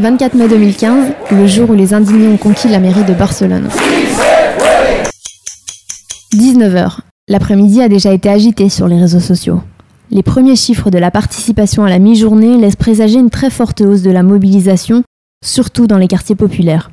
[0.00, 3.68] 24 mai 2015, le jour où les indignés ont conquis la mairie de Barcelone.
[6.32, 7.00] 19h.
[7.28, 9.60] L'après-midi a déjà été agité sur les réseaux sociaux.
[10.10, 14.00] Les premiers chiffres de la participation à la mi-journée laissent présager une très forte hausse
[14.00, 15.02] de la mobilisation,
[15.44, 16.90] surtout dans les quartiers populaires.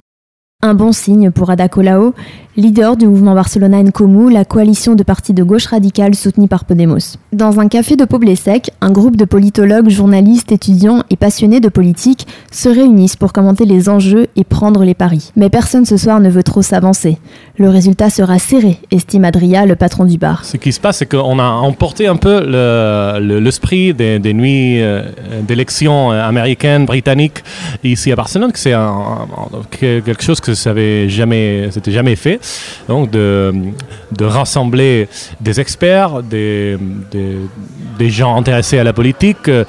[0.62, 2.14] Un bon signe pour Ada Colau,
[2.58, 6.66] leader du mouvement Barcelona en Comú, la coalition de partis de gauche radicale soutenue par
[6.66, 7.18] Podemos.
[7.32, 12.26] Dans un café de Poblesec, un groupe de politologues, journalistes, étudiants et passionnés de politique
[12.52, 15.32] se réunissent pour commenter les enjeux et prendre les paris.
[15.36, 17.20] Mais personne ce soir ne veut trop s'avancer.
[17.58, 20.44] Le résultat sera serré, estime Adria, le patron du bar.
[20.44, 22.40] Ce qui se passe, c'est qu'on a emporté un peu
[23.20, 25.04] l'esprit le, des, nuits euh,
[25.48, 27.44] d'élections américaines, britanniques,
[27.84, 28.74] ici à Barcelone, que c'est
[29.80, 32.40] quelque chose que ça n'avait jamais, jamais fait
[32.88, 33.74] donc de,
[34.22, 35.08] rassembler
[35.42, 36.78] des experts, des,
[38.00, 39.50] gens intéressés à la politique.
[39.50, 39.64] Euh,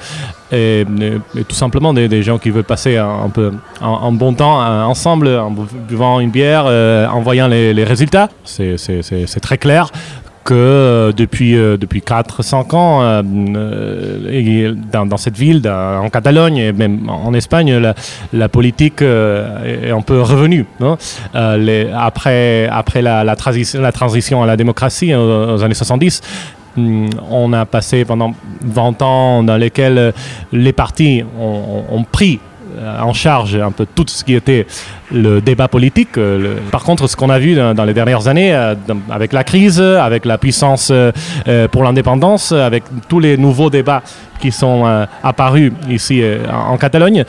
[0.51, 5.27] et, tout simplement des, gens qui veulent passer un, peu un, bon temps euh, ensemble
[5.27, 8.29] en buvant une bière, euh, en voyant les résultats.
[8.45, 9.91] C'est très clair
[10.49, 17.07] que euh, depuis, euh, depuis 4-5 ans, euh, dans, cette ville, en Catalogne et même
[17.07, 17.93] en Espagne,
[18.33, 20.65] la, politique est un peu revenue.
[21.93, 26.21] après après la, transition, la transition à la démocratie aux, années 70,
[26.75, 30.13] hmm, on a passé pendant 20 ans dans lesquels
[30.51, 32.48] les partis ont pris euh,
[33.01, 34.65] en charge un peu tout ce qui était
[35.11, 36.17] le débat politique.
[36.17, 38.75] Euh, par contre, ce qu'on a vu dans, les dernières années, euh,
[39.09, 40.91] avec la crise, avec la puissance
[41.71, 44.03] pour l'indépendance, avec tous les nouveaux débats
[44.39, 44.85] qui sont
[45.23, 47.25] apparus ici en Catalogne,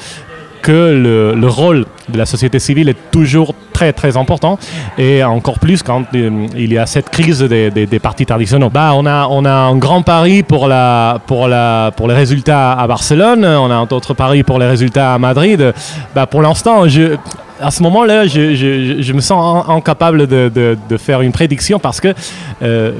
[0.62, 4.58] que le, rôle de la société civile est toujours très très important
[4.98, 8.70] et encore plus quand euh, il y a cette crise des, des, partis traditionnels.
[8.72, 12.72] Bah, on, a, on a un grand pari pour, la, pour, la, pour les résultats
[12.72, 15.72] à Barcelone, on a un autre pari pour les résultats à Madrid.
[16.14, 17.16] Bah, pour l'instant, je,
[17.60, 18.54] à ce moment-là, je,
[19.00, 22.14] je, me sens incapable de, de, de, faire une prédiction parce que
[22.62, 22.92] euh,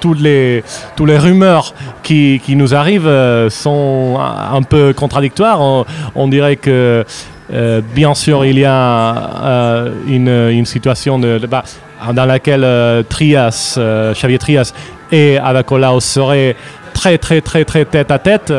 [0.00, 0.62] toutes les,
[0.96, 5.60] toutes les rumeurs qui, qui nous arrivent euh, sont un peu contradictoires.
[6.14, 7.04] On, dirait que,
[7.52, 11.64] euh, bien sûr, il y a euh, une, une, situation de, bah,
[12.12, 13.78] dans laquelle Trias,
[14.12, 14.72] Xavier Trias
[15.10, 16.56] et Adacolau seraient
[16.94, 18.52] très, très, très, très tête à tête.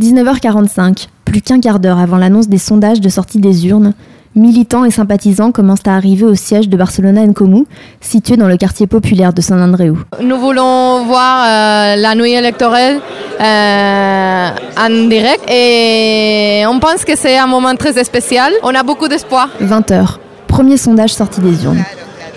[0.00, 3.94] 19h45, plus qu'un quart d'heure avant l'annonce des sondages de sortie des urnes,
[4.36, 7.66] militants et sympathisants commencent à arriver au siège de Barcelona en Comú,
[8.00, 9.96] situé dans le quartier populaire de San Andreu.
[10.22, 13.00] Nous voulons voir euh, la nuit électorale
[13.40, 14.48] euh,
[14.78, 18.52] en direct et on pense que c'est un moment très spécial.
[18.62, 19.48] On a beaucoup d'espoir.
[19.62, 21.84] 20h, premier sondage sorti des urnes.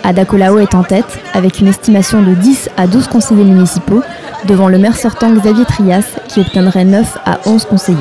[0.02, 4.02] Ada Colau est en tête avec une estimation de 10 à 12 conseillers municipaux
[4.46, 7.98] devant le maire sortant Xavier Trias qui obtiendrait 9 à 11 conseillers.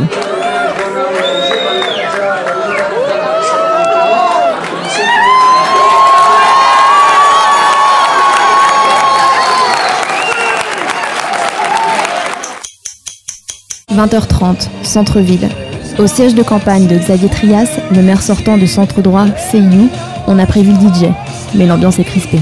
[14.00, 15.50] 20h30, centre-ville.
[15.98, 19.90] Au siège de campagne de Xavier Trias, le maire sortant de centre droit CIU,
[20.28, 21.12] on a prévu le DJ,
[21.54, 22.40] mais l'ambiance est crispée.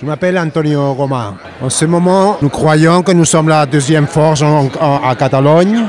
[0.00, 1.34] Je m'appelle Antonio Goma.
[1.62, 4.68] En ce moment, nous croyons que nous sommes la deuxième force en,
[5.08, 5.84] à Catalogne.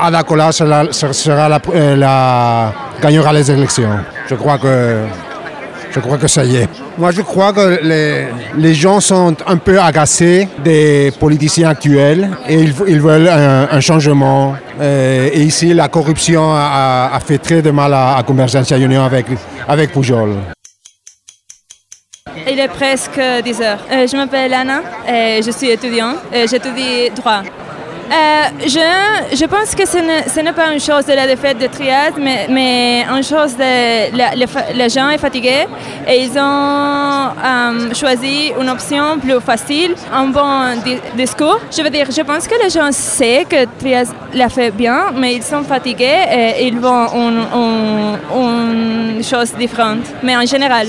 [0.00, 3.98] Ada Colau sera la, euh, la, gagnera les élections.
[4.30, 5.00] Je crois que
[5.94, 6.68] je crois que ça y est.
[6.98, 8.26] Moi, je crois que les,
[8.56, 13.80] les gens sont un peu agacés des politiciens actuels et ils, ils veulent un, un
[13.80, 14.54] changement.
[14.80, 19.04] Euh, et ici, la corruption a, a, fait très de mal à, à Convergence Union
[19.04, 19.26] avec,
[19.68, 20.30] avec Pujol.
[22.50, 23.78] Il est presque 10 heures.
[23.90, 26.16] Euh, je m'appelle Anna et je suis étudiante.
[26.32, 27.42] J'étudie droit.
[28.12, 32.12] Euh, je, je, pense que ce n'est pas une chose de la défaite de Triade,
[32.18, 35.64] mais, mais une chose de les gens sont fatigués
[36.06, 40.76] et ils ont euh, choisi une option plus facile, un bon
[41.16, 41.58] discours.
[41.74, 45.36] Je veux dire, je pense que les gens savent que Triade l'a fait bien, mais
[45.36, 50.88] ils sont fatigués et ils vont une, une chose différente, mais en général.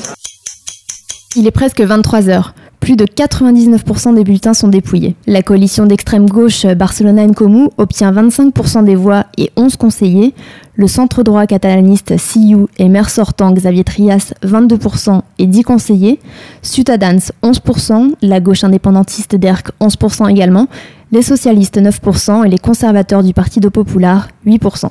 [1.38, 2.54] Il est presque 23 heures
[2.84, 5.16] plus de 99% des bulletins sont dépouillés.
[5.26, 10.34] La coalition d'extrême gauche Barcelona en Comú obtient 25% des voix et 11 conseillers.
[10.76, 16.20] Le centre droit catalaniste CIU et maire sortant Xavier Trias 22% et 10 conseillers.
[16.62, 20.68] Ciutadans 11%, la gauche indépendantiste d'ERC 11% également,
[21.14, 24.90] les socialistes 9% et les conservateurs du Partido Popular 8%.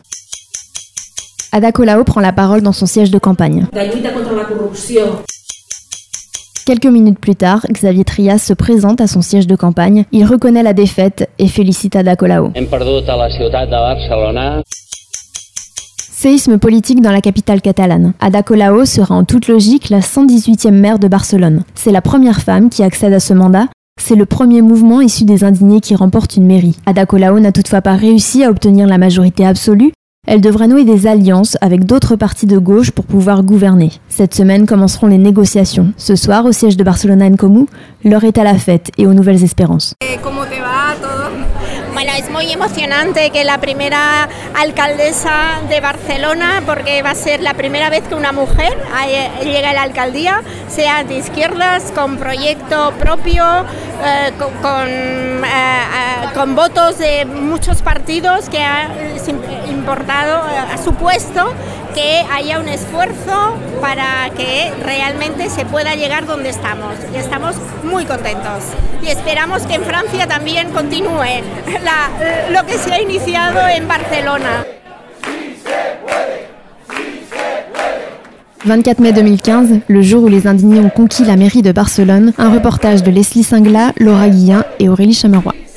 [1.55, 3.67] Ada Colau prend la parole dans son siège de campagne.
[6.73, 10.07] Quelques minutes plus tard, Xavier Trias se présente à son siège de campagne.
[10.11, 12.51] Il reconnaît la défaite et félicite Ada Colau.
[16.11, 18.15] Séisme politique dans la capitale catalane.
[18.21, 21.65] Ada Colau sera en toute logique la 118e maire de Barcelone.
[21.75, 23.67] C'est la première femme qui accède à ce mandat.
[24.01, 26.79] C'est le premier mouvement issu des indignés qui remporte une mairie.
[26.87, 29.93] Ada Colau n'a toutefois pas réussi à obtenir la majorité absolue.
[30.25, 33.91] Elle devra nouer des alliances avec d'autres partis de gauche pour pouvoir gouverner.
[34.09, 35.93] Cette semaine commenceront les négociations.
[35.97, 37.67] Ce soir, au siège de Barcelona en Comú,
[38.05, 39.95] l'heure est à la fête et aux nouvelles espérances.
[41.93, 44.29] Bueno, es muy emocionante que la primera
[44.61, 48.77] alcaldesa de Barcelona, porque va a ser la primera vez que una mujer
[49.45, 53.45] llega a la alcaldía, sea de izquierdas, con proyecto propio,
[54.05, 55.31] eh, con, eh, eh,
[56.43, 58.89] con, votos de muchos partidos que ha
[59.71, 61.53] importado, ha supuesto
[61.94, 66.94] que haya un esfuerzo para que realmente se pueda llegar donde estamos.
[67.15, 67.55] Y estamos
[67.85, 68.65] muy contentos.
[69.03, 71.43] Y esperamos que en Francia también continúe
[72.50, 74.67] lo que se ha iniciado en Barcelona.
[78.65, 82.53] 24 mai 2015, le jour où les indignés ont conquis la mairie de Barcelone, un
[82.53, 85.72] reportage de Leslie Singla, Laura Guillin et Aurélie Chameroy.